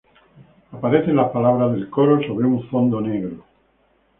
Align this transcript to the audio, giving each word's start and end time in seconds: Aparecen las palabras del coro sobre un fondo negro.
Aparecen 0.71 1.15
las 1.15 1.29
palabras 1.31 1.73
del 1.73 1.87
coro 1.91 2.19
sobre 2.25 2.47
un 2.47 2.67
fondo 2.69 2.99
negro. 3.01 3.45